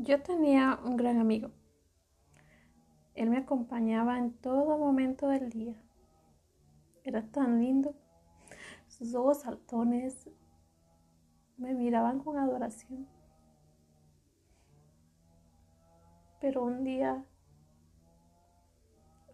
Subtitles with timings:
[0.00, 1.50] Yo tenía un gran amigo.
[3.16, 5.74] Él me acompañaba en todo momento del día.
[7.02, 7.96] Era tan lindo.
[8.86, 10.30] Sus ojos saltones
[11.56, 13.08] me miraban con adoración.
[16.40, 17.24] Pero un día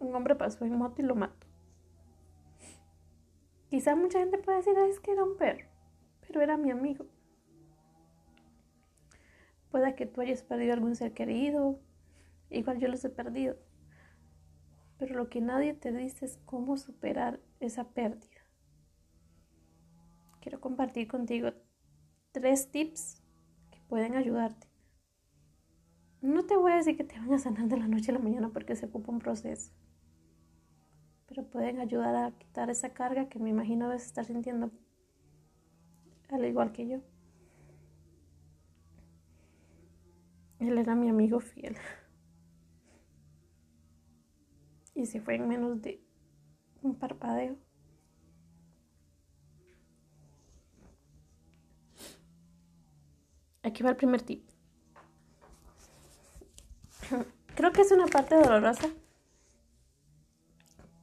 [0.00, 1.46] un hombre pasó en moto y lo mató.
[3.68, 5.68] Quizá mucha gente puede decir es que era un perro,
[6.26, 7.04] pero era mi amigo.
[9.74, 11.80] Pueda que tú hayas perdido algún ser querido,
[12.48, 13.56] igual yo los he perdido.
[14.98, 18.46] Pero lo que nadie te dice es cómo superar esa pérdida.
[20.40, 21.50] Quiero compartir contigo
[22.30, 23.20] tres tips
[23.72, 24.68] que pueden ayudarte.
[26.20, 28.20] No te voy a decir que te van a sanar de la noche a la
[28.20, 29.72] mañana porque se ocupa un proceso.
[31.26, 34.70] Pero pueden ayudar a quitar esa carga que me imagino debes estar sintiendo
[36.28, 37.13] al igual que yo.
[40.64, 41.76] Él era mi amigo fiel.
[44.94, 46.02] Y se fue en menos de
[46.80, 47.56] un parpadeo.
[53.62, 54.48] Aquí va el primer tip.
[57.54, 58.88] Creo que es una parte dolorosa.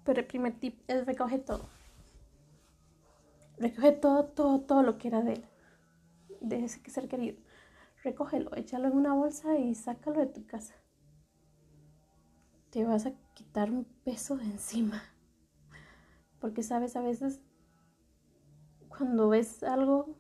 [0.04, 1.70] Pero el primer tip es recoge todo.
[3.58, 5.46] Recoge todo, todo, todo lo que era de él.
[6.40, 7.38] De ese ser querido
[8.04, 10.76] recógelo, échalo en una bolsa y sácalo de tu casa.
[12.70, 15.02] Te vas a quitar un peso de encima.
[16.40, 17.42] Porque sabes, a veces
[18.88, 20.16] cuando ves algo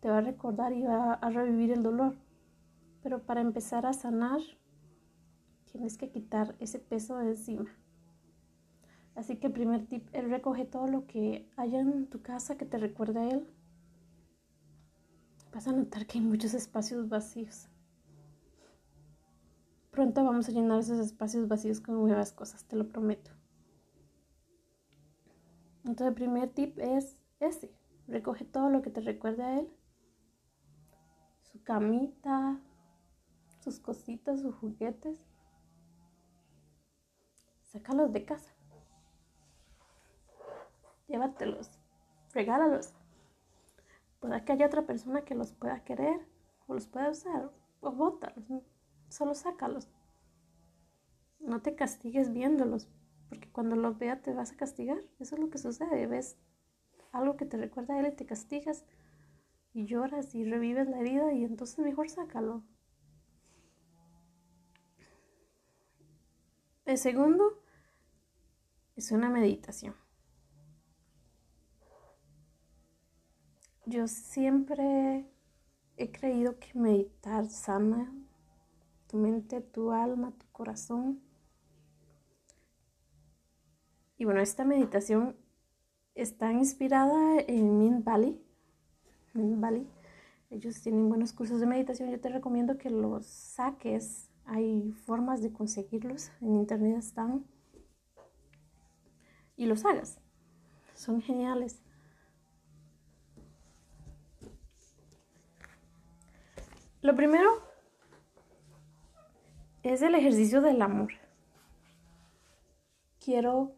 [0.00, 2.16] te va a recordar y va a revivir el dolor.
[3.02, 4.40] Pero para empezar a sanar,
[5.70, 7.70] tienes que quitar ese peso de encima.
[9.14, 12.64] Así que el primer tip es recoge todo lo que haya en tu casa que
[12.64, 13.46] te recuerde a él
[15.52, 17.68] vas a notar que hay muchos espacios vacíos.
[19.90, 23.30] Pronto vamos a llenar esos espacios vacíos con nuevas cosas, te lo prometo.
[25.84, 27.74] Entonces el primer tip es ese,
[28.08, 29.68] recoge todo lo que te recuerde a él.
[31.42, 32.58] Su camita,
[33.60, 35.20] sus cositas, sus juguetes.
[37.64, 38.52] Sácalos de casa.
[41.08, 41.70] Llévatelos,
[42.32, 42.94] regálalos.
[44.22, 46.20] Puede que haya otra persona que los pueda querer
[46.68, 47.50] o los pueda usar
[47.80, 48.44] o bótalos,
[49.08, 49.90] solo sácalos.
[51.40, 52.88] No te castigues viéndolos,
[53.28, 54.98] porque cuando los vea te vas a castigar.
[55.18, 56.06] Eso es lo que sucede.
[56.06, 56.38] Ves
[57.10, 58.84] algo que te recuerda a él y te castigas
[59.74, 62.62] y lloras y revives la herida y entonces mejor sácalo.
[66.84, 67.60] El segundo
[68.94, 69.96] es una meditación.
[73.92, 75.26] Yo siempre
[75.98, 78.10] he creído que meditar sana
[79.06, 81.20] tu mente, tu alma, tu corazón.
[84.16, 85.36] Y bueno, esta meditación
[86.14, 88.42] está inspirada en Mint Valley.
[89.34, 89.86] Mint Valley.
[90.48, 92.10] Ellos tienen buenos cursos de meditación.
[92.10, 94.30] Yo te recomiendo que los saques.
[94.46, 96.30] Hay formas de conseguirlos.
[96.40, 97.44] En internet están.
[99.54, 100.18] Y los hagas.
[100.94, 101.82] Son geniales.
[107.02, 107.50] Lo primero
[109.82, 111.12] es el ejercicio del amor.
[113.18, 113.72] Quiero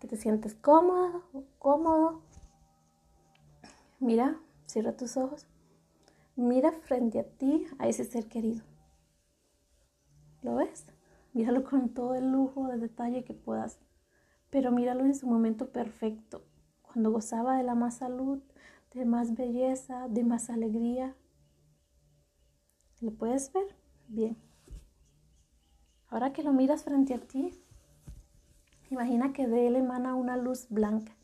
[0.00, 1.22] que te sientas cómoda
[1.58, 2.20] cómodo.
[4.00, 5.46] Mira, cierra tus ojos.
[6.36, 8.62] Mira frente a ti a ese ser querido.
[10.42, 10.84] ¿Lo ves?
[11.32, 13.78] Míralo con todo el lujo de detalle que puedas.
[14.50, 16.44] Pero míralo en su momento perfecto,
[16.82, 18.42] cuando gozaba de la más salud,
[18.92, 21.16] de más belleza, de más alegría,
[23.00, 23.76] ¿Lo puedes ver?
[24.08, 24.38] Bien.
[26.08, 27.52] Ahora que lo miras frente a ti,
[28.90, 31.14] imagina que de él emana una luz blanca.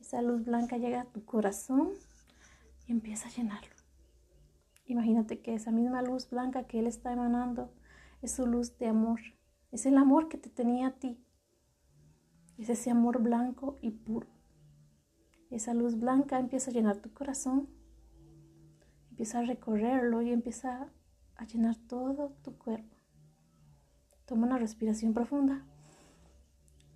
[0.00, 1.90] Esa luz blanca llega a tu corazón
[2.86, 3.74] y empieza a llenarlo.
[4.86, 7.72] Imagínate que esa misma luz blanca que él está emanando
[8.22, 9.20] es su luz de amor.
[9.72, 11.24] Es el amor que te tenía a ti.
[12.58, 14.28] Es ese amor blanco y puro.
[15.50, 17.68] Esa luz blanca empieza a llenar tu corazón
[19.10, 20.88] empieza a recorrerlo y empieza
[21.36, 22.96] a llenar todo tu cuerpo.
[24.26, 25.64] Toma una respiración profunda.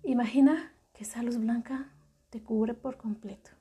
[0.03, 1.91] Imagina que esa luz blanca
[2.29, 3.51] te cubre por completo.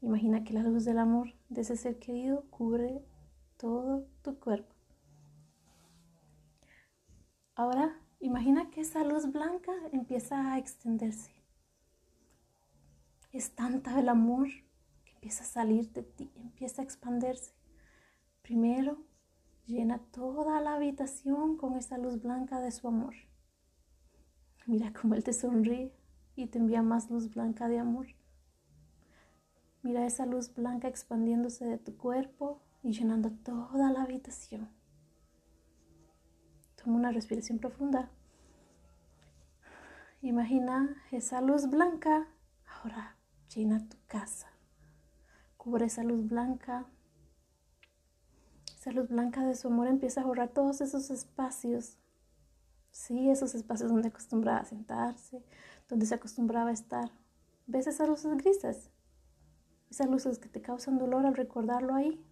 [0.00, 3.02] Imagina que la luz del amor de ese ser querido cubre
[3.56, 4.74] todo tu cuerpo.
[7.54, 11.32] Ahora imagina que esa luz blanca empieza a extenderse.
[13.32, 14.48] Es tanta el amor
[15.24, 17.52] empieza a salir de ti, empieza a expandirse.
[18.42, 18.98] Primero
[19.66, 23.14] Llena toda la habitación con esa luz blanca de su amor.
[24.66, 25.90] Mira cómo Él te sonríe
[26.36, 28.08] y te envía más luz blanca de amor.
[29.82, 34.68] Mira esa luz blanca expandiéndose de tu cuerpo y llenando toda la habitación.
[36.76, 38.10] Toma una respiración profunda.
[40.20, 42.28] Imagina esa luz blanca.
[42.66, 43.16] Ahora
[43.48, 44.53] llena tu casa.
[45.64, 46.84] Cubre esa luz blanca.
[48.78, 51.96] Esa luz blanca de su amor empieza a borrar todos esos espacios.
[52.90, 55.42] Sí, esos espacios donde acostumbraba a sentarse,
[55.88, 57.10] donde se acostumbraba a estar.
[57.66, 58.90] ¿Ves esas luces grises?
[59.88, 62.22] Esas luces que te causan dolor al recordarlo ahí.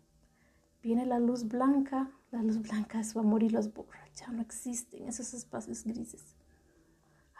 [0.82, 4.04] Viene la luz blanca, la luz blanca de su amor y los borra.
[4.14, 6.36] Ya no existen esos espacios grises.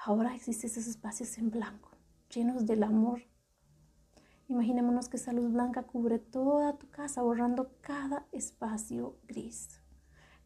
[0.06, 1.90] Ahora existen esos espacios en blanco,
[2.30, 3.20] llenos del amor.
[4.52, 9.80] Imaginémonos que esa luz blanca cubre toda tu casa, borrando cada espacio gris.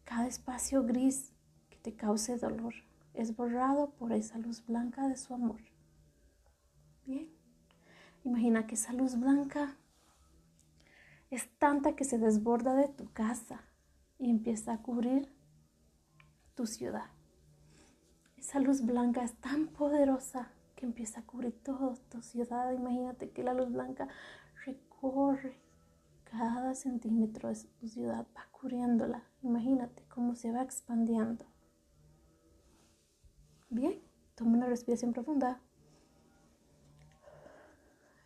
[0.05, 1.33] Cada espacio gris
[1.69, 2.73] que te cause dolor
[3.13, 5.59] es borrado por esa luz blanca de su amor.
[7.05, 7.29] Bien,
[8.23, 9.75] imagina que esa luz blanca
[11.29, 13.59] es tanta que se desborda de tu casa
[14.17, 15.29] y empieza a cubrir
[16.55, 17.09] tu ciudad.
[18.37, 22.71] Esa luz blanca es tan poderosa que empieza a cubrir toda tu ciudad.
[22.71, 24.07] Imagínate que la luz blanca
[24.65, 25.59] recorre
[26.23, 29.23] cada centímetro de tu ciudad, va cubriéndola.
[29.41, 31.45] Imagínate cómo se va expandiendo.
[33.69, 33.99] Bien,
[34.35, 35.59] toma una respiración profunda.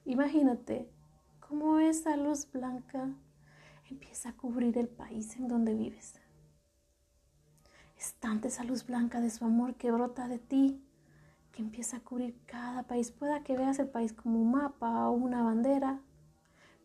[0.06, 0.92] Imagínate
[1.40, 3.16] cómo esa luz blanca
[3.90, 6.20] empieza a cubrir el país en donde vives.
[7.98, 10.84] Es tanta esa luz blanca de su amor que brota de ti,
[11.52, 13.12] que empieza a cubrir cada país.
[13.12, 16.00] Pueda que veas el país como un mapa o una bandera,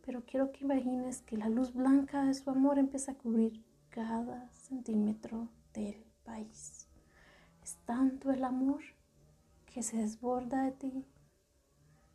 [0.04, 4.48] pero quiero que imagines que la luz blanca de su amor empieza a cubrir cada
[4.50, 6.86] centímetro del país.
[7.62, 8.82] Es tanto el amor
[9.66, 11.06] que se desborda de ti,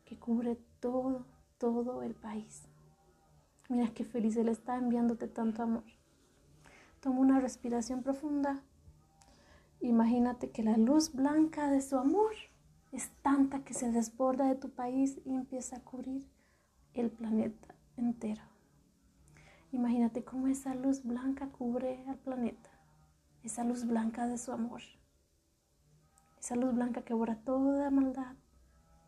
[0.05, 1.25] que cubre todo,
[1.57, 2.63] todo el país.
[3.69, 5.83] Mira qué feliz Él está enviándote tanto amor.
[6.99, 8.61] Toma una respiración profunda
[9.81, 12.33] Imagínate que la luz blanca de su amor
[12.91, 16.23] es tanta que se desborda de tu país y empieza a cubrir
[16.93, 18.43] el planeta entero.
[19.71, 22.69] Imagínate cómo esa luz blanca cubre al planeta,
[23.41, 24.81] esa luz blanca de su amor,
[26.39, 28.35] esa luz blanca que borra toda maldad,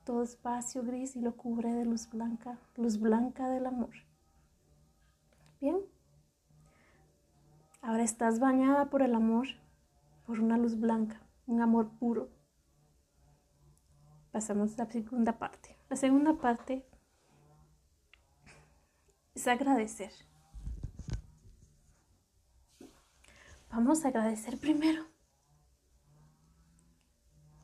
[0.05, 3.93] todo espacio gris y lo cubre de luz blanca, luz blanca del amor.
[5.61, 5.77] Bien,
[7.81, 9.47] ahora estás bañada por el amor
[10.25, 12.29] por una luz blanca, un amor puro.
[14.31, 15.77] Pasamos a la segunda parte.
[15.89, 16.87] La segunda parte
[19.35, 20.11] es agradecer.
[23.69, 25.03] Vamos a agradecer primero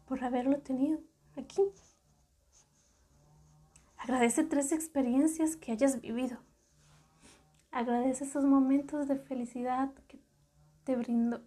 [0.05, 1.00] por haberlo tenido
[1.38, 1.62] aquí.
[3.97, 6.39] Agradece tres experiencias que hayas vivido.
[7.71, 10.19] Agradece esos momentos de felicidad que
[10.83, 11.41] te brindó.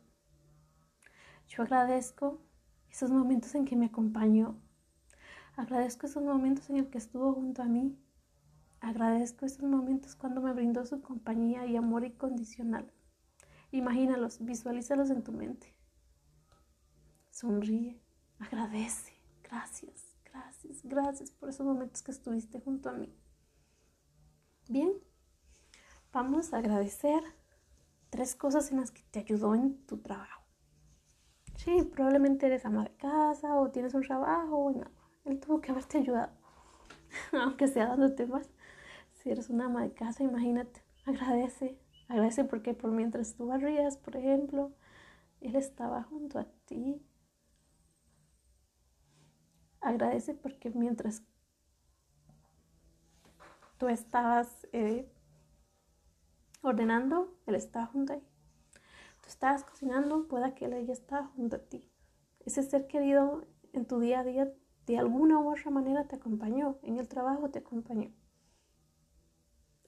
[1.55, 2.41] Yo agradezco
[2.89, 4.59] esos momentos en que me acompañó.
[5.55, 7.95] Agradezco esos momentos en el que estuvo junto a mí.
[8.81, 12.91] Agradezco esos momentos cuando me brindó su compañía y amor incondicional.
[13.71, 15.77] Imagínalos, visualízalos en tu mente.
[17.31, 18.01] Sonríe,
[18.39, 19.13] agradece.
[19.43, 23.15] Gracias, gracias, gracias por esos momentos que estuviste junto a mí.
[24.71, 24.95] Bien,
[26.15, 27.23] vamos a agradecer
[28.09, 30.42] tres cosas en las que te ayudó en tu trabajo.
[31.65, 34.57] Sí, probablemente eres ama de casa o tienes un trabajo.
[34.65, 34.91] Bueno,
[35.25, 36.33] él tuvo que haberte ayudado,
[37.33, 38.51] aunque sea dándote más.
[39.15, 41.79] Si eres una ama de casa, imagínate, agradece,
[42.09, 44.73] agradece porque por mientras tú barrías, por ejemplo,
[45.41, 47.03] él estaba junto a ti.
[49.83, 51.23] Agradece porque mientras
[53.79, 55.07] tú estabas eh,
[56.63, 58.15] ordenando, él estaba junto
[59.23, 61.89] ahí estabas cocinando, pueda que él ya estaba junto a ti.
[62.41, 64.53] Ese ser querido en tu día a día
[64.87, 68.13] de alguna u otra manera te acompañó, en el trabajo te acompañó.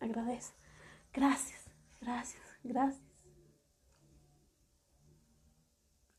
[0.00, 0.54] Agradece.
[1.12, 3.02] Gracias, gracias, gracias.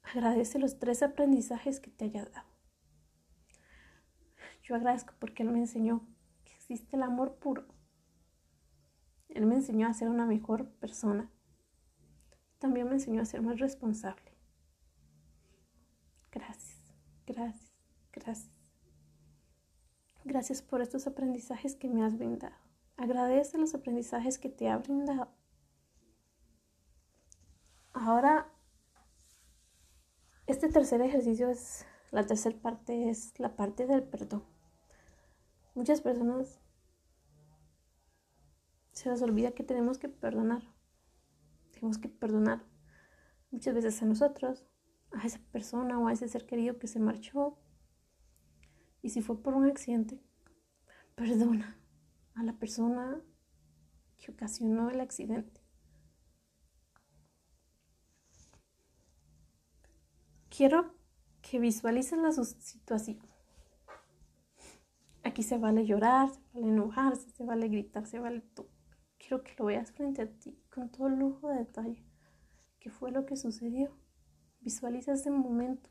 [0.04, 2.48] Agradece los tres aprendizajes que te haya dado.
[4.64, 6.08] Yo agradezco porque Él me enseñó
[6.44, 7.66] que existe el amor puro.
[9.30, 11.30] Él me enseñó a ser una mejor persona
[12.60, 14.32] también me enseñó a ser más responsable.
[16.32, 16.94] Gracias,
[17.26, 17.72] gracias,
[18.12, 18.56] gracias.
[20.24, 22.56] Gracias por estos aprendizajes que me has brindado.
[22.98, 25.30] Agradece los aprendizajes que te ha brindado.
[27.94, 28.52] Ahora,
[30.48, 34.44] este tercer ejercicio es, la tercera parte es la parte del perdón.
[35.76, 36.60] Muchas personas
[38.92, 40.75] se nos olvida que tenemos que perdonar.
[41.86, 42.66] Tenemos que perdonar
[43.52, 44.66] muchas veces a nosotros,
[45.12, 47.60] a esa persona o a ese ser querido que se marchó.
[49.04, 50.20] Y si fue por un accidente,
[51.14, 51.80] perdona
[52.34, 53.22] a la persona
[54.18, 55.62] que ocasionó el accidente.
[60.50, 60.96] Quiero
[61.44, 63.20] que visualicen la situación.
[65.24, 68.72] Aquí se vale llorar, se vale enojarse, se vale gritar, se vale todo.
[69.20, 72.04] Quiero que lo veas frente a ti con todo lujo de detalle.
[72.82, 73.96] ¿Qué fue lo que sucedió?
[74.60, 75.90] Visualiza ese momento,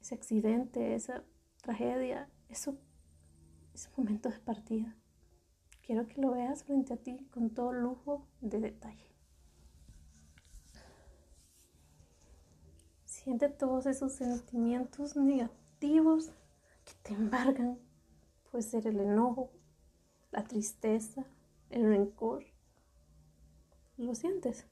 [0.00, 1.22] ese accidente, esa
[1.62, 2.76] tragedia, eso,
[3.72, 4.96] ese momento de partida.
[5.80, 9.14] Quiero que lo veas frente a ti con todo lujo de detalle.
[13.04, 16.32] Siente todos esos sentimientos negativos
[16.84, 17.78] que te embargan.
[18.50, 19.52] Puede ser el enojo,
[20.32, 21.24] la tristeza,
[21.68, 22.49] el rencor.
[24.00, 24.66] ¿Lo sientes?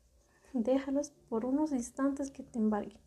[0.54, 2.98] Déjalos por unos instantes que te embarguen.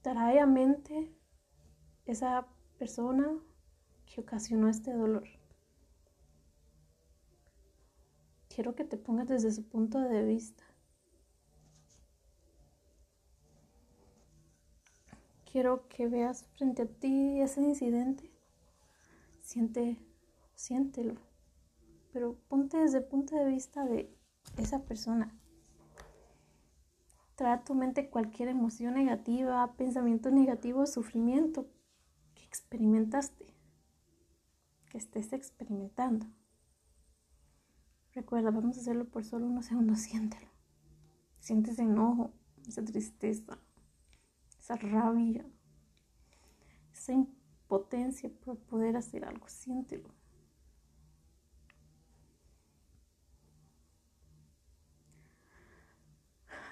[0.00, 1.14] Trae a mente
[2.06, 2.46] esa
[2.78, 3.28] persona
[4.06, 5.28] que ocasionó este dolor.
[8.48, 10.64] Quiero que te pongas desde su punto de vista.
[15.52, 18.30] Quiero que veas frente a ti ese incidente
[19.50, 19.96] Siente,
[20.60, 21.14] siéntelo.
[22.12, 24.14] Pero ponte desde el punto de vista de
[24.58, 25.34] esa persona.
[27.34, 31.66] Trae a tu mente cualquier emoción negativa, pensamiento negativo, sufrimiento
[32.34, 33.54] que experimentaste,
[34.90, 36.26] que estés experimentando.
[38.12, 40.50] Recuerda, vamos a hacerlo por solo unos segundos, siéntelo.
[41.38, 42.34] Sientes enojo,
[42.68, 43.58] esa tristeza,
[44.58, 45.46] esa rabia,
[46.92, 47.14] esa
[47.66, 49.48] potencia por poder hacer algo.
[49.48, 50.19] Siéntelo.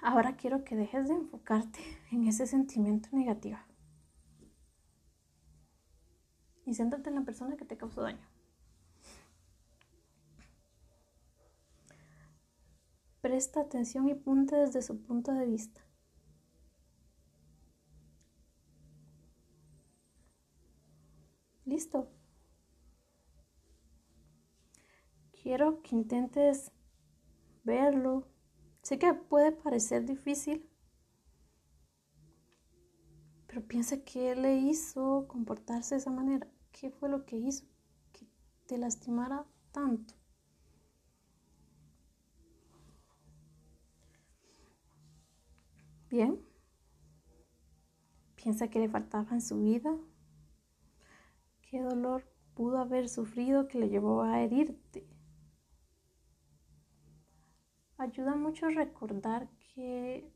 [0.02, 1.81] Ahora quiero que dejes de enfocarte
[2.12, 3.59] en ese sentimiento negativo.
[6.64, 8.26] Y siéntate en la persona que te causó daño.
[13.23, 15.81] Presta atención y ponte desde su punto de vista.
[21.64, 22.09] Listo.
[25.43, 26.73] Quiero que intentes
[27.64, 28.26] verlo.
[28.88, 30.66] Sé que puede parecer difícil,
[33.47, 36.49] pero piensa qué le hizo comportarse de esa manera.
[36.73, 37.66] ¿Qué fue lo que hizo
[38.14, 38.26] que
[38.64, 40.14] te lastimara tanto?
[46.09, 46.40] Bien.
[48.37, 49.95] Piensa que le faltaba en su vida
[51.61, 55.18] ¿Qué dolor pudo haber sufrido que le llevó a herirte?
[57.99, 60.33] Ayuda mucho recordar que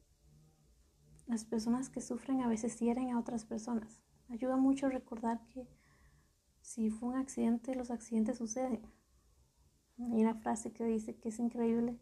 [1.26, 4.02] las personas que sufren a veces hieren a otras personas.
[4.28, 5.69] Ayuda mucho recordar que
[6.61, 8.83] si fue un accidente, los accidentes suceden.
[9.99, 12.00] Hay una frase que dice que es increíble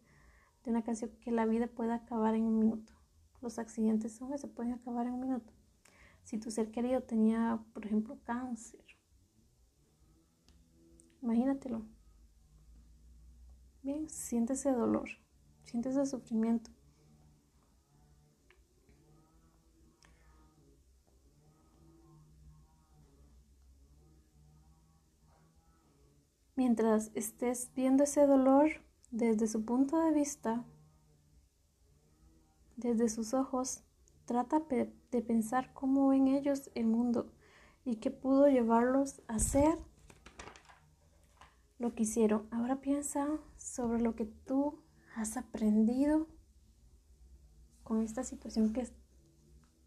[0.63, 2.93] de una canción que la vida puede acabar en un minuto.
[3.39, 5.53] Los accidentes son se pueden acabar en un minuto.
[6.23, 8.83] Si tu ser querido tenía, por ejemplo, cáncer
[11.21, 11.85] Imagínatelo.
[13.83, 15.09] Bien, siente ese dolor,
[15.71, 16.69] siente ese sufrimiento.
[26.57, 28.69] Mientras estés viendo ese dolor
[29.11, 30.65] desde su punto de vista,
[32.75, 33.85] desde sus ojos,
[34.25, 37.31] trata de pensar cómo ven ellos el mundo
[37.85, 39.77] y qué pudo llevarlos a ser
[41.79, 42.47] lo que hicieron.
[42.51, 43.25] Ahora piensa
[43.57, 44.77] sobre lo que tú
[45.15, 46.27] has aprendido
[47.83, 48.93] con esta situación que es,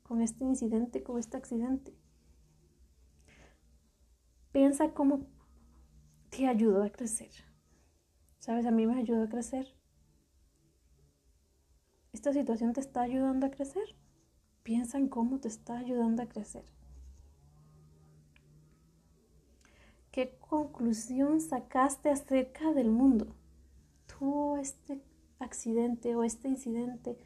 [0.02, 1.94] con este incidente, con este accidente.
[4.52, 5.26] Piensa cómo
[6.30, 7.30] te ayudó a crecer.
[8.38, 9.74] Sabes, a mí me ayudó a crecer.
[12.12, 13.96] ¿Esta situación te está ayudando a crecer?
[14.62, 16.64] Piensa en cómo te está ayudando a crecer.
[20.12, 23.34] ¿Qué conclusión sacaste acerca del mundo?
[24.06, 25.02] ¿Tuvo este
[25.38, 27.18] accidente o este incidente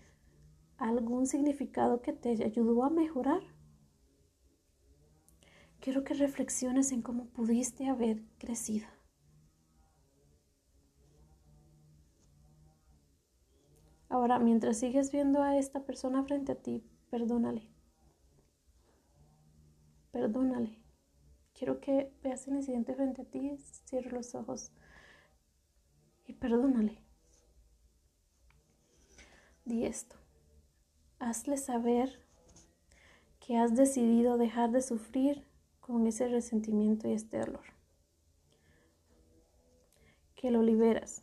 [0.78, 3.42] algún significado que te ayudó a mejorar.
[5.80, 8.86] Quiero que reflexiones en cómo pudiste haber crecido.
[14.08, 17.68] Ahora, mientras sigues viendo a esta persona frente a ti, perdónale.
[20.10, 20.82] Perdónale.
[21.52, 24.72] Quiero que veas el incidente frente a ti, cierra los ojos
[26.26, 27.07] y perdónale.
[29.68, 30.16] Di esto.
[31.18, 32.18] Hazle saber
[33.38, 35.44] que has decidido dejar de sufrir
[35.80, 37.66] con ese resentimiento y este dolor.
[40.34, 41.22] Que lo liberas.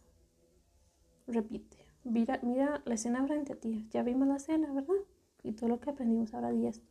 [1.25, 1.87] Repite.
[2.03, 3.87] Mira, mira la escena frente a ti.
[3.89, 4.93] Ya vimos la escena, ¿verdad?
[5.41, 6.85] Y todo lo que aprendimos ahora di esto.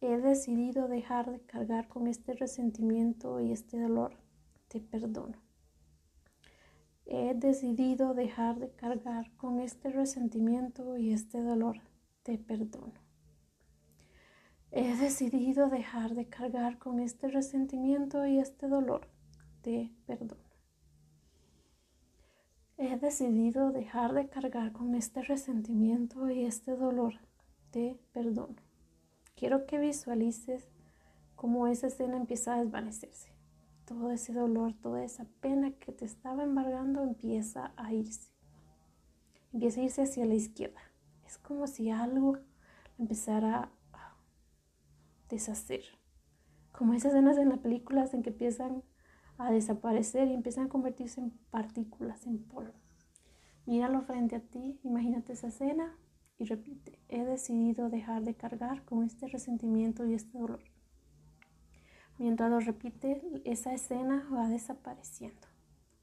[0.00, 4.16] He decidido dejar de cargar con este resentimiento y este dolor.
[4.68, 5.36] Te perdono.
[7.04, 11.80] He decidido dejar de cargar con este resentimiento y este dolor.
[12.22, 13.00] Te perdono.
[14.70, 19.08] He decidido dejar de cargar con este resentimiento y este dolor.
[19.60, 20.52] Te perdono.
[22.78, 27.14] He decidido dejar de cargar con este resentimiento y este dolor.
[27.70, 28.56] Te perdono.
[29.36, 30.68] Quiero que visualices
[31.36, 33.31] cómo esa escena empieza a desvanecerse.
[33.92, 38.32] Todo ese dolor, toda esa pena que te estaba embargando empieza a irse.
[39.52, 40.80] Empieza a irse hacia la izquierda.
[41.26, 42.38] Es como si algo
[42.98, 44.16] empezara a
[45.28, 45.82] deshacer.
[46.72, 48.82] Como esas escenas en las películas en que empiezan
[49.36, 52.72] a desaparecer y empiezan a convertirse en partículas, en polvo.
[53.66, 55.98] Míralo frente a ti, imagínate esa escena
[56.38, 60.71] y repite, he decidido dejar de cargar con este resentimiento y este dolor.
[62.18, 65.48] Mientras lo repite, esa escena va desapareciendo.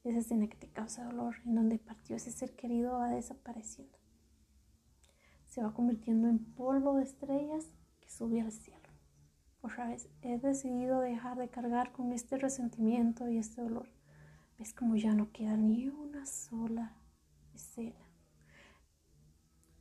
[0.04, 3.96] Esa escena que te causa dolor, en donde partió ese ser querido, va desapareciendo.
[5.46, 7.66] Se va convirtiendo en polvo de estrellas
[8.00, 8.80] que sube al cielo.
[9.62, 13.88] Otra vez, he decidido dejar de cargar con este resentimiento y este dolor.
[14.58, 16.96] Ves como ya no queda ni una sola
[17.54, 18.10] escena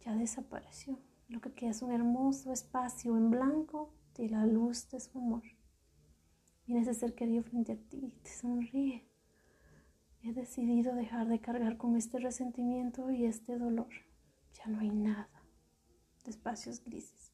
[0.05, 0.99] ya desapareció.
[1.27, 5.43] Lo que queda es un hermoso espacio en blanco de la luz de su amor.
[6.69, 9.03] Viene ese ser querido frente a ti, te sonríe.
[10.21, 13.89] He decidido dejar de cargar con este resentimiento y este dolor.
[14.53, 15.41] Ya no hay nada
[16.23, 17.33] de espacios grises.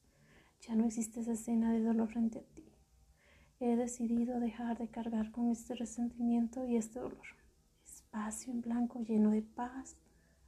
[0.62, 2.64] Ya no existe esa escena de dolor frente a ti.
[3.60, 7.26] He decidido dejar de cargar con este resentimiento y este dolor.
[7.84, 9.98] Espacio en blanco lleno de paz,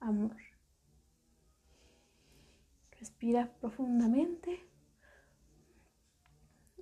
[0.01, 0.38] amor.
[2.98, 4.66] Respira profundamente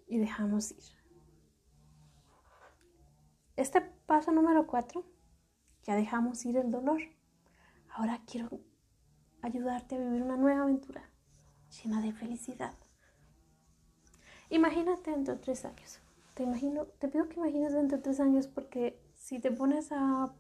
[0.06, 0.95] y dejamos ir.
[3.56, 5.02] Este paso número cuatro,
[5.84, 7.00] ya dejamos ir el dolor.
[7.88, 8.50] Ahora quiero
[9.40, 11.08] ayudarte a vivir una nueva aventura
[11.70, 12.74] llena de felicidad.
[14.50, 16.00] Imagínate dentro de tres años.
[16.34, 20.34] Te, imagino, te pido que imagines dentro de tres años porque si te pones a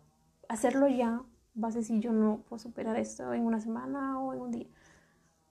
[0.50, 1.22] hacerlo ya,
[1.54, 4.68] vas a decir yo no puedo superar esto en una semana o en un día.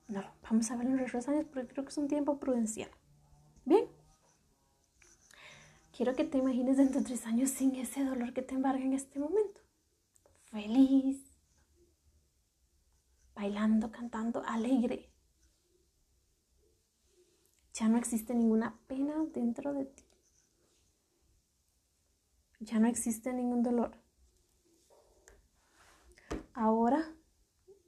[0.08, 2.92] No, vamos a ver en los tres años porque creo que es un tiempo prudencial.
[5.96, 8.92] Quiero que te imagines dentro de tres años sin ese dolor que te embarga en
[8.92, 9.62] este momento.
[10.52, 11.24] Feliz,
[13.34, 15.10] bailando, cantando, alegre.
[17.74, 20.04] Ya no existe ninguna pena dentro de ti.
[22.60, 23.98] Ya no existe ningún dolor.
[26.54, 27.16] Ahora,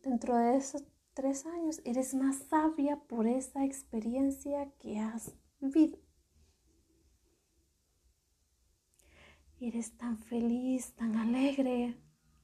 [0.02, 6.07] dentro de esos tres años, eres más sabia por esa experiencia que has vivido.
[9.60, 11.98] Eres tan feliz, tan alegre,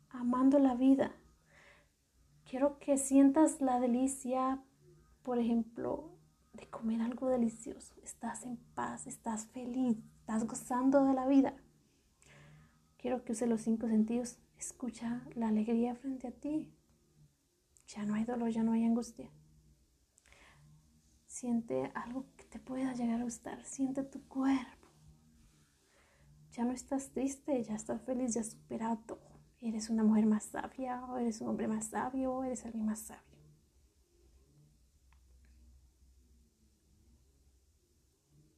[0.09, 1.15] amando la vida.
[2.43, 4.63] Quiero que sientas la delicia,
[5.21, 6.17] por ejemplo,
[6.53, 7.93] de comer algo delicioso.
[8.01, 11.55] Estás en paz, estás feliz, estás gozando de la vida.
[12.97, 14.39] Quiero que use los cinco sentidos.
[14.57, 16.73] Escucha la alegría frente a ti.
[17.87, 19.29] Ya no hay dolor, ya no hay angustia.
[21.27, 23.63] Siente algo que te pueda llegar a gustar.
[23.65, 24.82] Siente tu cuerpo.
[26.53, 29.39] Ya no estás triste, ya estás feliz, ya has superado todo.
[29.59, 32.99] Eres una mujer más sabia, o eres un hombre más sabio, o eres alguien más
[32.99, 33.23] sabio.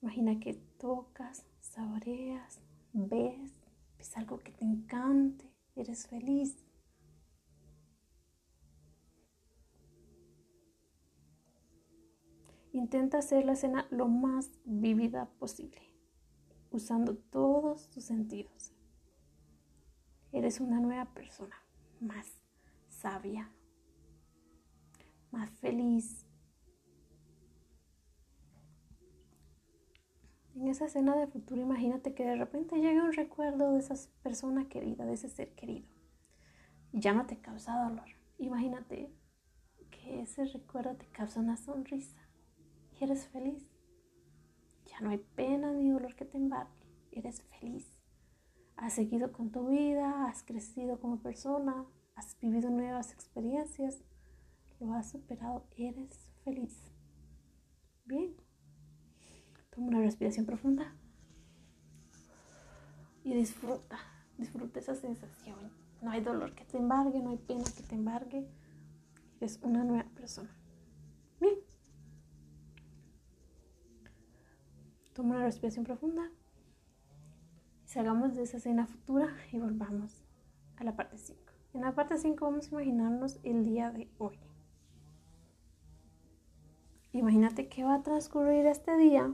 [0.01, 2.59] Imagina que tocas, saboreas,
[2.91, 3.53] ves,
[3.97, 6.57] ves algo que te encante, eres feliz.
[12.73, 15.84] Intenta hacer la escena lo más vívida posible,
[16.75, 18.73] usando todos tus sentidos.
[20.31, 21.55] Eres una nueva persona,
[22.01, 22.41] más
[22.89, 23.49] sabia,
[25.31, 26.25] más feliz.
[30.55, 34.67] En esa escena de futuro, imagínate que de repente llega un recuerdo de esa persona
[34.67, 35.87] querida, de ese ser querido.
[36.91, 38.07] Y ya no te causa dolor.
[38.37, 39.11] Imagínate
[39.91, 42.17] que ese recuerdo te causa una sonrisa
[42.99, 43.74] y eres feliz.
[44.95, 47.85] Ya no hay pena ni dolor que te embargue, eres feliz.
[48.77, 54.05] Has seguido con tu vida, has crecido como persona, has vivido nuevas experiencias,
[54.79, 56.79] lo has superado, eres feliz.
[58.05, 58.37] Bien,
[59.69, 60.95] toma una respiración profunda
[63.25, 63.99] y disfruta,
[64.37, 65.57] disfruta esa sensación.
[66.01, 68.47] No hay dolor que te embargue, no hay pena que te embargue.
[69.41, 70.55] Eres una nueva persona.
[71.41, 71.55] Bien.
[75.15, 76.29] Toma una respiración profunda.
[77.85, 80.21] Salgamos de esa escena futura y volvamos
[80.75, 81.41] a la parte 5.
[81.73, 84.37] En la parte 5 vamos a imaginarnos el día de hoy.
[87.13, 89.33] Imagínate que va a transcurrir este día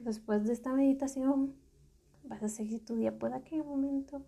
[0.00, 1.54] después de esta meditación
[2.24, 3.18] vas a seguir tu día.
[3.18, 4.24] Puede que en momento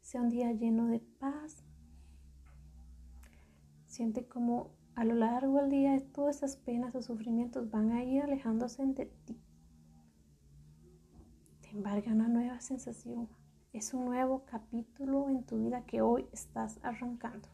[0.00, 1.64] sea un día lleno de paz.
[3.86, 8.22] Siente como a lo largo del día todas esas penas o sufrimientos van a ir
[8.22, 9.40] alejándose de ti.
[11.60, 13.28] Te embarga una nueva sensación.
[13.72, 17.48] Es un nuevo capítulo en tu vida que hoy estás arrancando.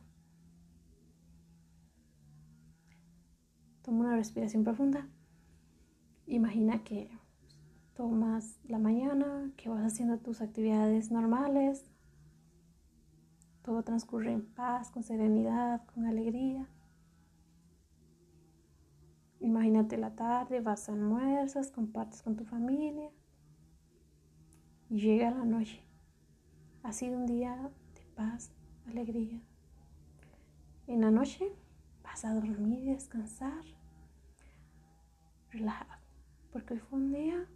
[3.82, 5.08] Toma una respiración profunda.
[6.26, 7.10] Imagina que
[7.94, 11.84] tomas la mañana, que vas haciendo tus actividades normales,
[13.62, 16.68] todo transcurre en paz, con serenidad, con alegría.
[19.40, 23.10] Imagínate la tarde, vas a almuerzas, compartes con tu familia
[24.88, 25.82] y llega la noche.
[26.82, 28.52] Ha sido un día de paz,
[28.86, 29.40] alegría.
[30.86, 31.52] En la noche
[32.02, 33.64] vas a dormir y descansar,
[35.50, 36.00] relajado,
[36.52, 37.46] porque hoy fue un día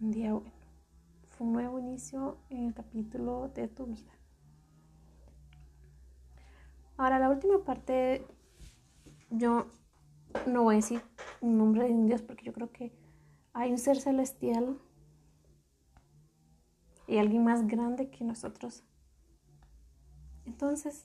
[0.00, 0.52] un día bueno.
[1.30, 4.12] Fue un nuevo inicio en el capítulo de tu vida.
[6.96, 8.26] Ahora, la última parte,
[9.30, 9.66] yo
[10.46, 11.02] no voy a decir
[11.40, 12.92] un nombre de un Dios porque yo creo que
[13.52, 14.78] hay un ser celestial
[17.06, 18.84] y alguien más grande que nosotros.
[20.44, 21.04] Entonces,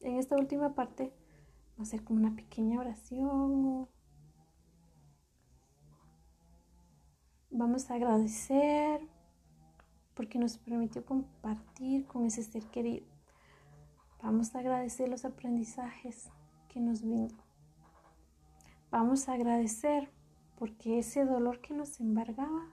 [0.00, 1.12] en esta última parte,
[1.78, 3.88] va a ser como una pequeña oración
[7.58, 9.00] Vamos a agradecer
[10.12, 13.06] porque nos permitió compartir con ese ser querido.
[14.22, 16.28] Vamos a agradecer los aprendizajes
[16.68, 17.45] que nos brindó.
[18.90, 20.10] Vamos a agradecer
[20.58, 22.66] porque ese dolor que nos embargaba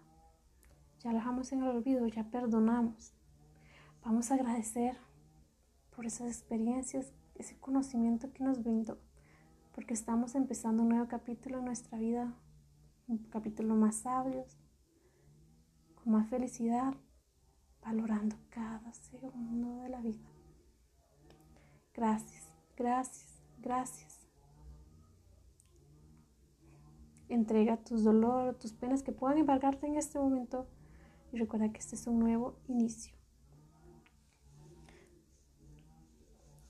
[1.04, 3.14] ya lo dejamos en el olvido, ya perdonamos.
[4.06, 4.98] Vamos a agradecer
[5.96, 8.98] por esas experiencias, ese conocimiento que nos brindó,
[9.74, 12.34] porque estamos empezando un nuevo capítulo en nuestra vida,
[13.08, 14.58] un capítulo más sabios,
[15.96, 16.94] con más felicidad,
[17.82, 20.30] valorando cada segundo de la vida.
[21.94, 22.48] Gracias,
[22.78, 24.13] gracias, gracias.
[27.30, 30.68] Entrega tus dolores, tus penas que puedan embargarte en este momento
[31.32, 33.16] y recuerda que este es un nuevo inicio.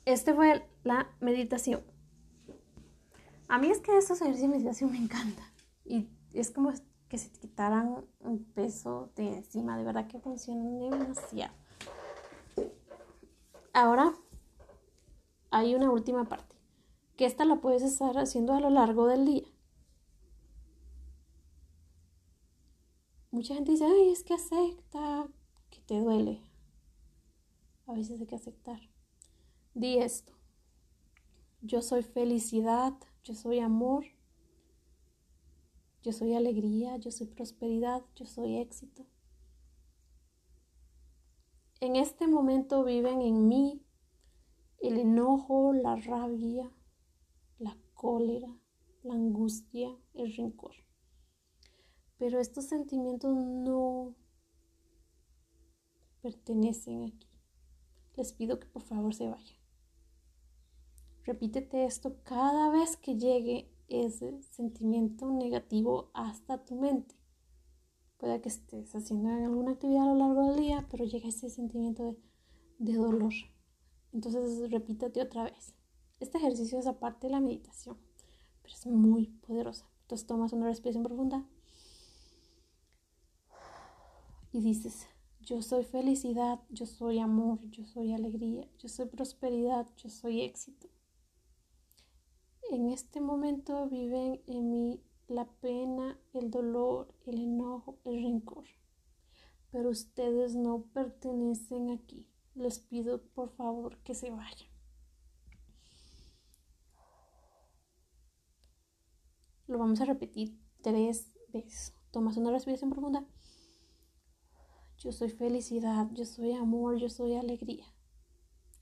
[0.05, 1.81] Esta fue la meditación.
[3.47, 5.45] A mí es que estos ejercicios de meditación me encantan
[5.85, 6.71] y es como
[7.07, 9.77] que se quitaran un peso de encima.
[9.77, 11.53] De verdad que funcionan demasiado.
[13.73, 14.13] Ahora
[15.51, 16.55] hay una última parte,
[17.15, 19.52] que esta la puedes estar haciendo a lo largo del día.
[23.33, 25.27] Mucha gente dice, ay, es que acepta
[25.71, 26.39] que te duele.
[27.87, 28.79] A veces hay que aceptar.
[29.73, 30.33] Di esto.
[31.63, 32.93] Yo soy felicidad,
[33.23, 34.05] yo soy amor,
[36.03, 39.07] yo soy alegría, yo soy prosperidad, yo soy éxito.
[41.79, 43.83] En este momento viven en mí
[44.79, 46.71] el enojo, la rabia,
[47.57, 48.55] la cólera,
[49.01, 50.75] la angustia, el rencor.
[52.17, 54.15] Pero estos sentimientos no
[56.21, 57.27] pertenecen aquí.
[58.15, 59.57] Les pido que por favor se vayan.
[61.25, 67.15] Repítete esto cada vez que llegue ese sentimiento negativo hasta tu mente.
[68.17, 72.17] Puede que estés haciendo alguna actividad a lo largo del día, pero llega ese sentimiento
[72.79, 73.33] de, dolor.
[74.13, 75.73] Entonces repítate otra vez.
[76.19, 77.97] Este ejercicio es aparte de la meditación,
[78.61, 79.89] pero es muy poderosa.
[80.03, 81.45] Entonces tomas una respiración profunda
[84.53, 85.07] y dices,
[85.41, 90.87] yo soy felicidad, yo soy amor, yo soy alegría, yo soy prosperidad, yo soy éxito.
[92.71, 98.65] En este momento viven en mí la pena, el dolor, el enojo, el rencor.
[99.71, 102.27] Pero ustedes no pertenecen aquí.
[102.55, 104.69] les pido por favor que se vayan.
[109.65, 111.95] Lo vamos a repetir tres veces.
[112.11, 113.25] Tomas una respiración profunda.
[115.03, 117.85] Yo soy felicidad, yo soy amor, yo soy alegría.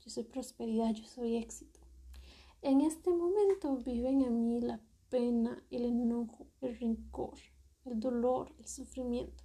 [0.04, 1.80] Yo soy prosperidad, yo soy éxito.
[2.60, 7.40] En este momento viven en mí la pena, el enojo, el rencor,
[7.84, 9.42] el dolor, el sufrimiento.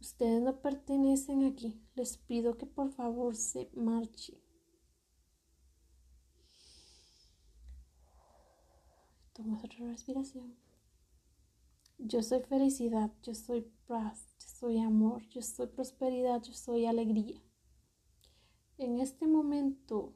[0.00, 1.80] Ustedes no pertenecen aquí.
[1.94, 4.40] Les pido que por favor se marchen.
[9.34, 10.56] Toma otra respiración.
[12.04, 17.40] Yo soy felicidad, yo soy paz, yo soy amor, yo soy prosperidad, yo soy alegría.
[18.76, 20.12] En este momento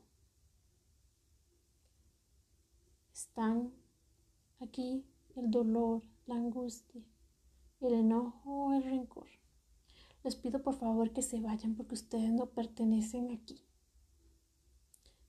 [3.12, 3.72] están
[4.58, 7.04] aquí el dolor, la angustia,
[7.80, 9.28] el enojo, el rencor.
[10.24, 13.64] Les pido por favor que se vayan porque ustedes no pertenecen aquí.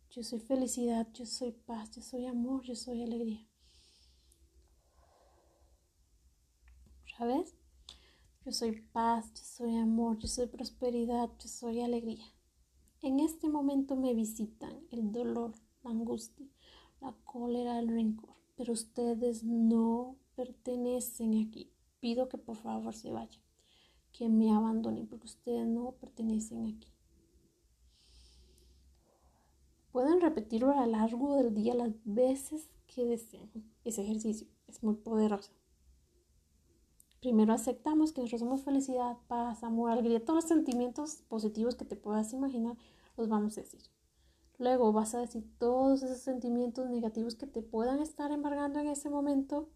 [0.09, 3.47] Yo soy felicidad, yo soy paz, yo soy amor, yo soy alegría.
[7.17, 7.55] ¿Sabes?
[8.45, 12.25] Yo soy paz, yo soy amor, yo soy prosperidad, yo soy alegría.
[13.01, 15.53] En este momento me visitan el dolor,
[15.83, 16.47] la angustia,
[17.01, 21.71] la cólera, el rencor, pero ustedes no pertenecen aquí.
[21.99, 23.47] Pido que por favor se vayan
[24.17, 26.87] que me abandonen porque ustedes no pertenecen aquí.
[29.91, 33.49] Pueden repetirlo a lo largo del día las veces que deseen.
[33.83, 35.51] Ese ejercicio es muy poderoso.
[37.21, 41.95] Primero aceptamos que nosotros somos felicidad, paz, amor, alegría, todos los sentimientos positivos que te
[41.95, 42.77] puedas imaginar,
[43.17, 43.81] los vamos a decir.
[44.59, 49.09] Luego vas a decir todos esos sentimientos negativos que te puedan estar embargando en ese
[49.09, 49.69] momento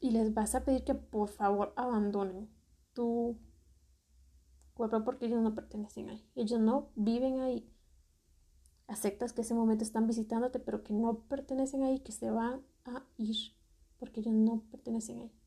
[0.00, 2.48] y les vas a pedir que por favor abandonen
[2.92, 3.38] tu
[4.74, 6.26] cuerpo porque ellos no pertenecen ahí.
[6.34, 7.70] Ellos no viven ahí.
[8.86, 13.04] Aceptas que ese momento están visitándote, pero que no pertenecen ahí, que se van a
[13.18, 13.52] ir
[13.98, 15.37] porque ellos no pertenecen ahí.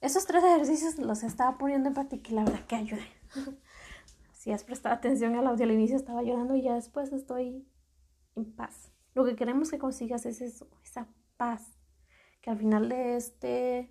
[0.00, 3.08] Esos tres ejercicios los estaba poniendo en práctica y la verdad que ayudé.
[4.32, 7.66] si has prestado atención al audio al inicio estaba llorando y ya después estoy
[8.36, 8.92] en paz.
[9.14, 11.78] Lo que queremos que consigas es eso, esa paz.
[12.42, 13.90] Que al final de este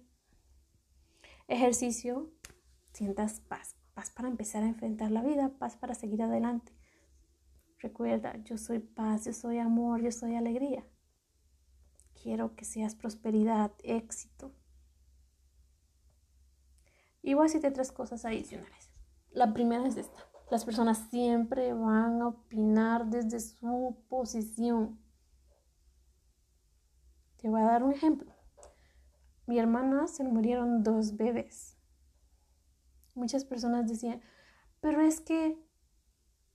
[1.48, 2.32] ejercicio
[2.94, 6.72] sientas paz, paz para empezar a enfrentar la vida, paz para seguir adelante.
[7.80, 10.86] Recuerda, yo soy paz, yo soy amor, yo soy alegría.
[12.22, 14.54] Quiero que seas prosperidad, éxito.
[17.26, 18.92] Y voy a decirte tres cosas adicionales.
[19.32, 20.20] La primera es esta.
[20.52, 25.00] Las personas siempre van a opinar desde su posición.
[27.38, 28.36] Te voy a dar un ejemplo
[29.48, 31.78] mi hermana se murieron dos bebés.
[33.14, 34.22] Muchas personas decían,
[34.82, 35.58] pero es que,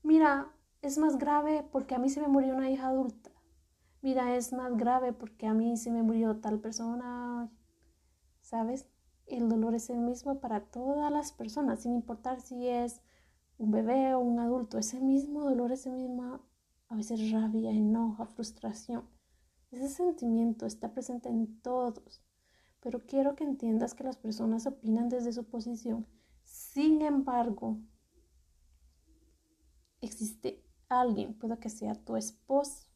[0.03, 0.53] mira,
[0.83, 3.31] es más grave porque a mí se me murió una hija adulta.
[4.03, 7.51] Mira, es más grave porque a mí se me murió tal persona.
[8.41, 8.89] ¿Sabes?
[9.31, 13.01] El dolor es el mismo para todas las personas, sin importar si es
[13.59, 14.79] un bebé o un adulto.
[14.79, 16.41] Ese mismo dolor, ese mismo,
[16.89, 19.09] a veces rabia, enojo, frustración.
[19.71, 22.23] Ese sentimiento está presente en todos
[22.81, 26.07] pero quiero que entiendas que las personas opinan desde su posición.
[26.45, 27.79] Sin embargo,
[30.01, 32.89] existe alguien, puede que sea tu esposo.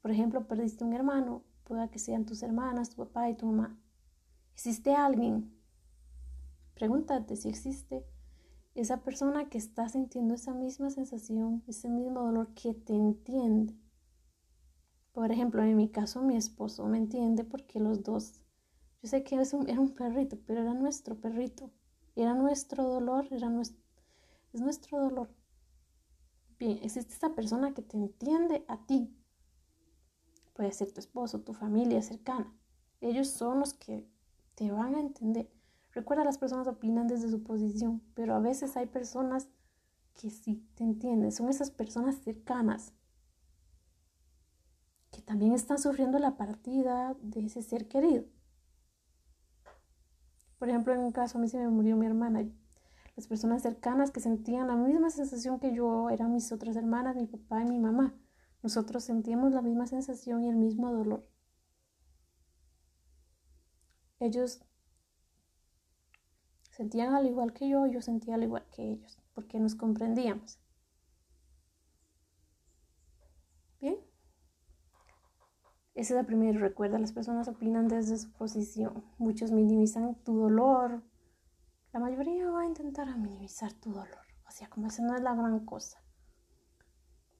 [0.00, 3.79] Por ejemplo, perdiste un hermano, puede que sean tus hermanas, tu papá y tu mamá.
[4.60, 5.58] ¿Existe alguien?
[6.74, 8.04] Pregúntate si existe
[8.74, 13.74] esa persona que está sintiendo esa misma sensación, ese mismo dolor que te entiende.
[15.12, 18.42] Por ejemplo, en mi caso, mi esposo me entiende porque los dos
[19.02, 21.70] yo sé que es un, era un perrito, pero era nuestro perrito.
[22.14, 23.82] Era nuestro dolor, era nuestro,
[24.52, 25.34] es nuestro dolor.
[26.58, 29.10] Bien, existe esta persona que te entiende a ti.
[30.52, 32.54] Puede ser tu esposo, tu familia cercana.
[33.00, 34.06] Ellos son los que
[34.60, 35.50] te van a entender.
[35.92, 39.48] Recuerda, las personas opinan desde su posición, pero a veces hay personas
[40.20, 41.32] que sí te entienden.
[41.32, 42.92] Son esas personas cercanas
[45.10, 48.24] que también están sufriendo la partida de ese ser querido.
[50.58, 52.46] Por ejemplo, en un caso a mí se me murió mi hermana.
[53.16, 57.26] Las personas cercanas que sentían la misma sensación que yo eran mis otras hermanas, mi
[57.26, 58.14] papá y mi mamá.
[58.62, 61.26] Nosotros sentíamos la misma sensación y el mismo dolor.
[64.20, 64.62] Ellos
[66.70, 70.60] sentían al igual que yo, yo sentía al igual que ellos, porque nos comprendíamos.
[73.80, 73.96] Bien.
[75.94, 76.60] Ese es el primero.
[76.60, 79.04] Recuerda, las personas opinan desde su posición.
[79.18, 81.02] Muchos minimizan tu dolor,
[81.92, 84.26] la mayoría va a intentar minimizar tu dolor.
[84.46, 86.00] O sea, como eso no es la gran cosa.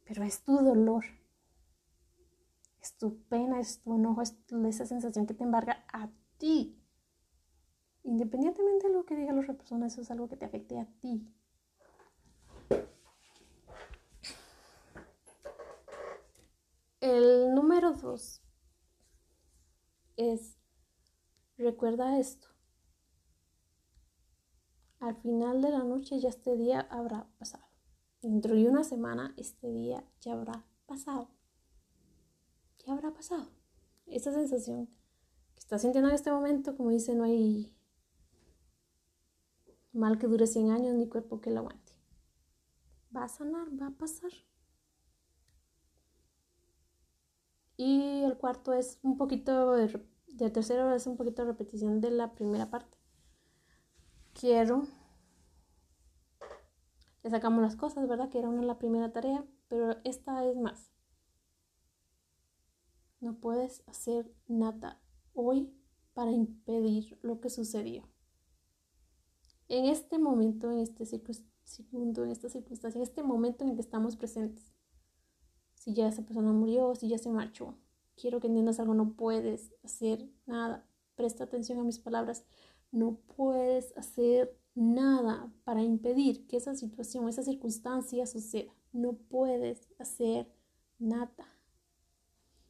[0.04, 1.04] Pero es tu dolor.
[2.80, 4.34] Es tu pena, es tu enojo, es
[4.66, 6.76] esa sensación que te embarga a ti.
[8.02, 10.86] Independientemente de lo que digan las otras personas, eso es algo que te afecte a
[11.00, 11.32] ti.
[17.00, 18.42] El número dos
[20.16, 20.58] es,
[21.56, 22.48] recuerda esto,
[24.98, 27.64] al final de la noche ya este día habrá pasado.
[28.20, 31.30] Dentro de una semana este día ya habrá pasado.
[32.84, 33.50] Ya habrá pasado.
[34.06, 34.90] Esa sensación
[35.70, 37.72] estás sintiendo en este momento, como dice, no hay
[39.92, 41.92] mal que dure 100 años ni cuerpo que lo aguante.
[43.16, 44.32] Va a sanar, va a pasar.
[47.76, 52.10] Y el cuarto es un poquito, de, de tercero es un poquito de repetición de
[52.10, 52.98] la primera parte
[54.34, 54.88] quiero.
[57.22, 58.28] Ya sacamos las cosas, ¿verdad?
[58.28, 60.90] Que era una la primera tarea, pero esta es más.
[63.20, 65.00] No puedes hacer nada
[65.40, 65.72] hoy
[66.14, 68.08] para impedir lo que sucedió.
[69.68, 71.06] En este momento, en este
[71.64, 74.72] segundo, en esta circunstancia, en este momento en el que estamos presentes.
[75.74, 77.78] Si ya esa persona murió, si ya se marchó,
[78.16, 80.86] quiero que entiendas algo, no puedes hacer nada.
[81.14, 82.44] Presta atención a mis palabras.
[82.90, 88.72] No puedes hacer nada para impedir que esa situación, esa circunstancia suceda.
[88.92, 90.52] No puedes hacer
[90.98, 91.46] nada.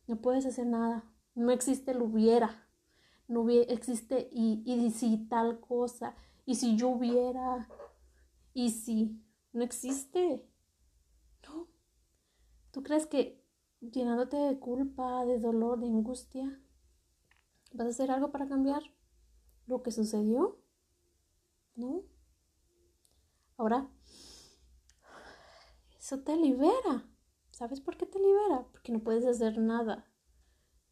[0.06, 1.04] No puedes hacer nada.
[1.40, 2.68] No existe el hubiera.
[3.28, 6.14] No existe y, y si tal cosa.
[6.46, 7.68] Y si yo hubiera.
[8.54, 9.22] Y si.
[9.52, 10.44] No existe.
[11.46, 11.68] No.
[12.70, 13.42] ¿Tú crees que
[13.80, 16.60] llenándote de culpa, de dolor, de angustia,
[17.72, 18.82] vas a hacer algo para cambiar?
[19.70, 20.58] lo que sucedió,
[21.76, 22.02] ¿no?
[23.56, 23.88] Ahora,
[25.98, 27.08] eso te libera.
[27.52, 28.66] ¿Sabes por qué te libera?
[28.72, 30.09] Porque no puedes hacer nada.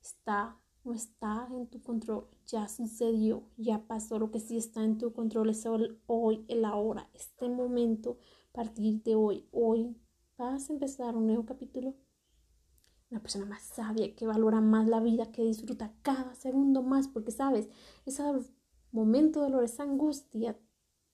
[0.09, 2.29] Está, no está en tu control.
[2.47, 4.19] Ya sucedió, ya pasó.
[4.19, 8.19] Lo que sí está en tu control es el hoy, el ahora, este momento,
[8.49, 9.47] a partir de hoy.
[9.53, 10.01] Hoy
[10.39, 11.95] vas a empezar un nuevo capítulo
[13.11, 17.31] una persona más sabia, que valora más la vida, que disfruta cada segundo más, porque
[17.31, 17.69] sabes,
[18.05, 18.39] esa
[18.93, 20.59] momento de dolor, esa angustia,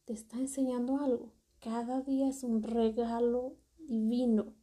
[0.04, 1.32] te está enseñando algo.
[1.60, 4.54] Cada día es un regalo divino.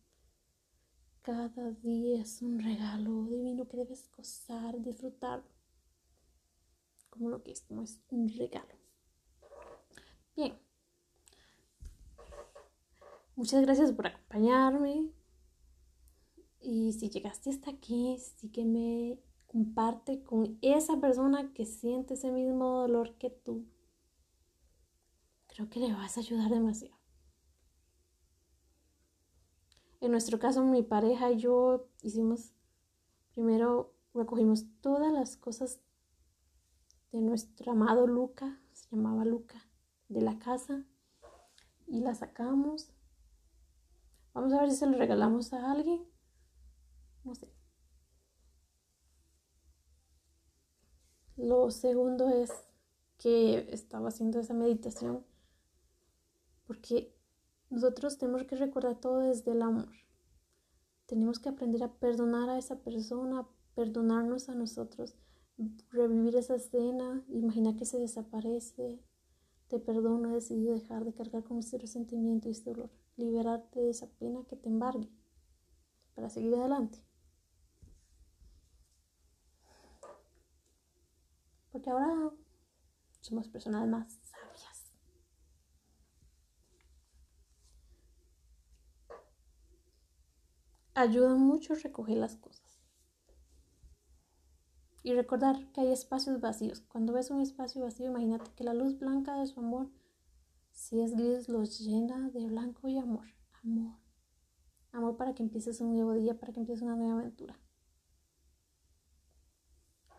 [1.21, 5.43] Cada día es un regalo divino que debes gozar, disfrutar.
[7.11, 8.73] Como lo que es, como es un regalo.
[10.35, 10.57] Bien.
[13.35, 15.11] Muchas gracias por acompañarme.
[16.59, 22.31] Y si llegaste hasta aquí, sí que me comparte con esa persona que siente ese
[22.31, 23.67] mismo dolor que tú.
[25.47, 27.00] Creo que le vas a ayudar demasiado.
[30.01, 32.53] En nuestro caso, mi pareja y yo hicimos,
[33.33, 35.79] primero recogimos todas las cosas
[37.11, 39.63] de nuestro amado Luca, se llamaba Luca,
[40.09, 40.83] de la casa
[41.85, 42.91] y la sacamos.
[44.33, 46.03] Vamos a ver si se lo regalamos a alguien.
[47.23, 47.53] No sé.
[51.37, 52.51] Lo segundo es
[53.19, 55.23] que estaba haciendo esa meditación
[56.65, 57.13] porque
[57.71, 59.89] nosotros tenemos que recordar todo desde el amor.
[61.05, 65.15] Tenemos que aprender a perdonar a esa persona, perdonarnos a nosotros,
[65.89, 68.99] revivir esa escena, imaginar que se desaparece.
[69.69, 73.89] Te perdono, he decidido dejar de cargar con este resentimiento y este dolor, liberarte de
[73.89, 75.09] esa pena que te embargue
[76.13, 77.01] para seguir adelante.
[81.71, 82.31] Porque ahora
[83.21, 84.20] somos personas más
[91.01, 92.79] Ayuda mucho recoger las cosas.
[95.01, 96.81] Y recordar que hay espacios vacíos.
[96.81, 99.89] Cuando ves un espacio vacío, imagínate que la luz blanca de su amor,
[100.73, 103.25] si es gris, los llena de blanco y amor.
[103.63, 103.97] Amor.
[104.91, 107.59] Amor para que empieces un nuevo día, para que empieces una nueva aventura.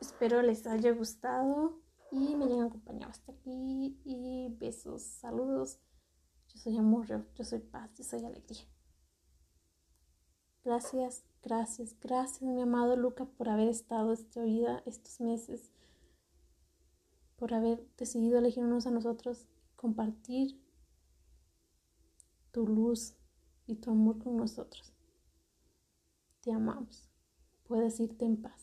[0.01, 1.81] Espero les haya gustado
[2.11, 4.01] y me hayan acompañado hasta aquí.
[4.05, 5.79] Y besos, saludos.
[6.49, 7.07] Yo soy amor,
[7.37, 8.67] yo soy paz, yo soy alegría.
[10.65, 15.73] Gracias, gracias, gracias, mi amado Luca, por haber estado esta vida estos meses,
[17.35, 20.63] por haber decidido elegirnos a nosotros, compartir
[22.53, 23.17] tu luz
[23.67, 24.93] y tu amor con nosotros.
[26.43, 27.09] Te amamos.
[27.65, 28.62] Puedes irte en paz.